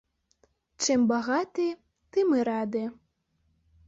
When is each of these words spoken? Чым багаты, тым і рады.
Чым 0.85 1.03
багаты, 1.11 1.65
тым 2.17 2.31
і 2.39 2.47
рады. 2.49 2.81